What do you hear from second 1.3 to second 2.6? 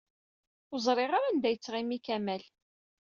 yettɣimi Kamal.